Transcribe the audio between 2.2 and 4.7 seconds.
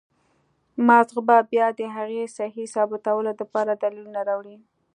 سهي ثابتولو د پاره دليلونه راوړي